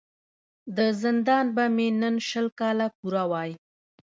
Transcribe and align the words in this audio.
د 0.77 0.79
زندان 1.01 1.45
به 1.55 1.65
مي 1.75 1.87
نن 2.01 2.15
شل 2.29 2.47
کاله 2.59 2.87
پوره 2.97 3.23
وای 3.31 3.51